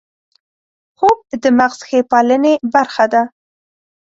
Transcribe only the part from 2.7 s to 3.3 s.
برخه ده